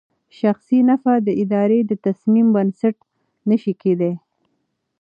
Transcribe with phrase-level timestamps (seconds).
[0.39, 2.95] شخصي نفعه د اداري تصمیم بنسټ
[3.49, 4.13] نه شي کېدای.